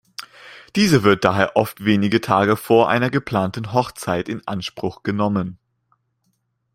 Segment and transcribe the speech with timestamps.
[0.75, 5.59] Diese wird daher oft wenige Tage vor einer geplanten Hochzeit in Anspruch genommen.